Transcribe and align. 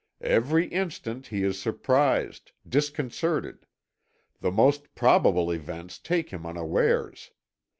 Every 0.25 0.65
instant 0.67 1.27
he 1.27 1.43
is 1.43 1.61
surprised, 1.61 2.53
disconcerted; 2.67 3.67
the 4.39 4.49
most 4.49 4.95
probable 4.95 5.51
events 5.51 5.99
take 5.99 6.31
him 6.31 6.43
unawares. 6.43 7.29